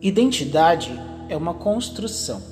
[0.00, 0.92] Identidade
[1.26, 2.42] é uma construção.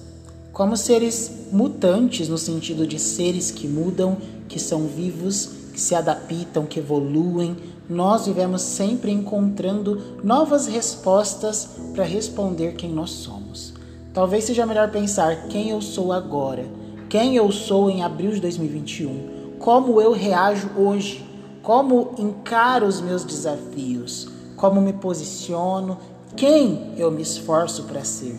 [0.51, 4.17] Como seres mutantes, no sentido de seres que mudam,
[4.49, 7.55] que são vivos, que se adaptam, que evoluem,
[7.89, 13.75] nós vivemos sempre encontrando novas respostas para responder quem nós somos.
[14.15, 16.65] Talvez seja melhor pensar quem eu sou agora,
[17.11, 21.23] quem eu sou em abril de 2021, como eu reajo hoje,
[21.63, 25.99] como encaro os meus desafios, como me posiciono,
[26.37, 28.37] quem eu me esforço para ser.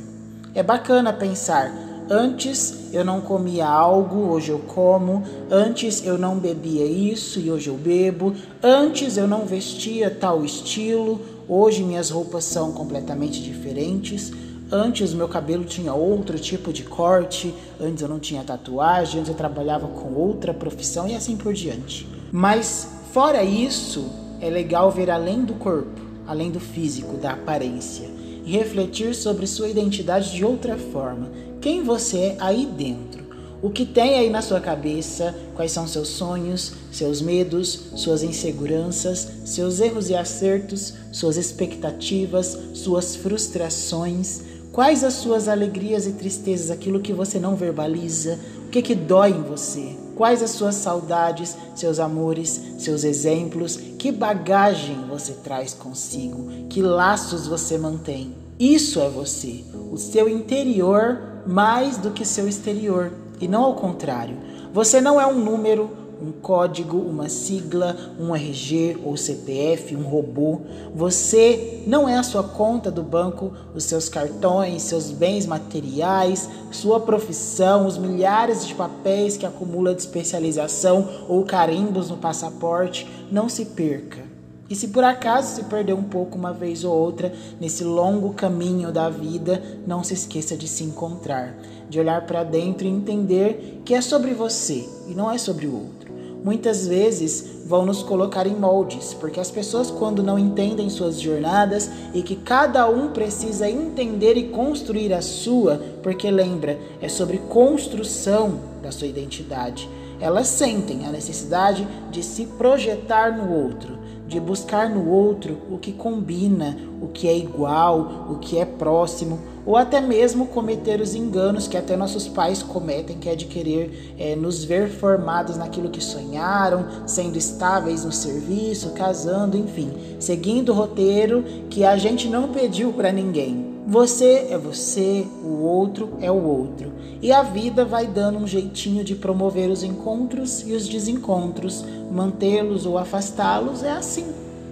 [0.53, 1.73] É bacana pensar,
[2.09, 7.69] antes eu não comia algo, hoje eu como, antes eu não bebia isso e hoje
[7.69, 14.31] eu bebo, antes eu não vestia tal estilo, hoje minhas roupas são completamente diferentes.
[14.71, 19.35] Antes meu cabelo tinha outro tipo de corte, antes eu não tinha tatuagem, antes eu
[19.35, 22.07] trabalhava com outra profissão e assim por diante.
[22.31, 24.09] Mas fora isso,
[24.41, 28.09] é legal ver além do corpo além do físico, da aparência,
[28.45, 31.29] e refletir sobre sua identidade de outra forma.
[31.59, 33.25] Quem você é aí dentro?
[33.61, 35.35] O que tem aí na sua cabeça?
[35.55, 43.15] Quais são seus sonhos, seus medos, suas inseguranças, seus erros e acertos, suas expectativas, suas
[43.15, 44.41] frustrações?
[44.71, 48.37] Quais as suas alegrias e tristezas, aquilo que você não verbaliza?
[48.67, 50.04] O que, que dói em você?
[50.15, 53.77] Quais as suas saudades, seus amores, seus exemplos?
[53.99, 56.67] Que bagagem você traz consigo?
[56.69, 58.33] Que laços você mantém?
[58.57, 64.37] Isso é você, o seu interior mais do que seu exterior, e não ao contrário.
[64.73, 65.89] Você não é um número,
[66.21, 70.61] um código, uma sigla, um RG ou CPF, um robô.
[70.93, 76.99] Você não é a sua conta do banco, os seus cartões, seus bens materiais, sua
[76.99, 83.07] profissão, os milhares de papéis que acumula de especialização ou carimbos no passaporte.
[83.31, 84.24] Não se perca.
[84.69, 88.91] E se por acaso se perder um pouco uma vez ou outra nesse longo caminho
[88.91, 91.55] da vida, não se esqueça de se encontrar,
[91.89, 95.73] de olhar para dentro e entender que é sobre você e não é sobre o
[95.73, 96.05] outro
[96.45, 101.89] muitas vezes vão nos colocar em moldes, porque as pessoas, quando não entendem suas jornadas
[102.13, 108.59] e que cada um precisa entender e construir a sua, porque lembra, é sobre construção
[108.83, 109.89] da sua identidade.
[110.19, 113.97] Elas sentem a necessidade de se projetar no outro,
[114.27, 119.39] de buscar no outro o que combina, o que é igual, o que é próximo,
[119.65, 124.15] ou até mesmo cometer os enganos que até nossos pais cometem, que é de querer
[124.17, 130.75] é, nos ver formados naquilo que sonharam, sendo estáveis no serviço, casando, enfim, seguindo o
[130.75, 133.75] roteiro que a gente não pediu para ninguém.
[133.87, 136.91] Você é você, o outro é o outro.
[137.21, 142.87] E a vida vai dando um jeitinho de promover os encontros e os desencontros, mantê-los
[142.87, 144.24] ou afastá-los é assim.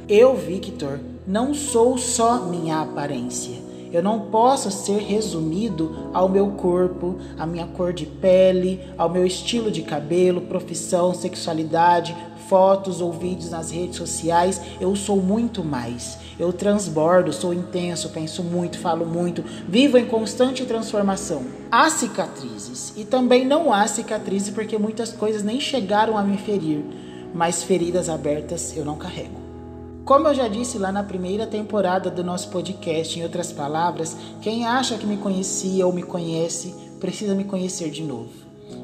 [0.07, 3.55] Eu, Victor, não sou só minha aparência.
[3.93, 9.25] Eu não posso ser resumido ao meu corpo, à minha cor de pele, ao meu
[9.25, 12.15] estilo de cabelo, profissão, sexualidade,
[12.49, 14.59] fotos ou vídeos nas redes sociais.
[14.81, 16.17] Eu sou muito mais.
[16.37, 21.43] Eu transbordo, sou intenso, penso muito, falo muito, vivo em constante transformação.
[21.71, 26.83] Há cicatrizes e também não há cicatrizes porque muitas coisas nem chegaram a me ferir,
[27.33, 29.42] mas feridas abertas eu não carrego.
[30.05, 34.67] Como eu já disse lá na primeira temporada do nosso podcast, em outras palavras, quem
[34.67, 38.31] acha que me conhecia ou me conhece precisa me conhecer de novo.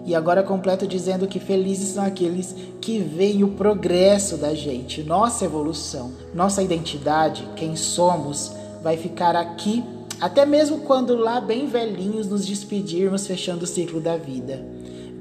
[0.06, 5.44] E agora completo dizendo que felizes são aqueles que veem o progresso da gente, nossa
[5.44, 9.84] evolução, nossa identidade, quem somos, vai ficar aqui
[10.22, 14.66] até mesmo quando lá bem velhinhos nos despedirmos fechando o ciclo da vida.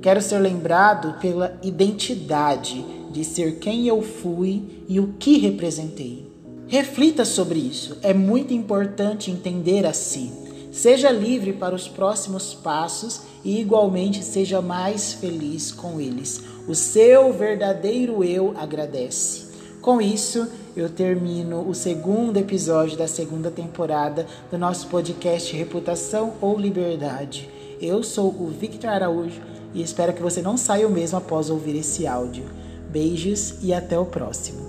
[0.00, 6.26] Quero ser lembrado pela identidade de ser quem eu fui e o que representei.
[6.66, 10.30] Reflita sobre isso, é muito importante entender a si.
[10.70, 16.42] Seja livre para os próximos passos e, igualmente, seja mais feliz com eles.
[16.68, 19.48] O seu verdadeiro eu agradece.
[19.80, 26.58] Com isso, eu termino o segundo episódio da segunda temporada do nosso podcast Reputação ou
[26.58, 27.48] Liberdade.
[27.80, 29.40] Eu sou o Victor Araújo
[29.72, 32.44] e espero que você não saia o mesmo após ouvir esse áudio.
[32.88, 34.67] Beijos e até o próximo.